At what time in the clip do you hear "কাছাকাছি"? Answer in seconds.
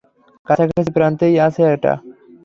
0.47-0.91